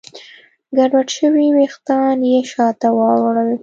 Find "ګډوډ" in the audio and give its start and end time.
0.77-1.07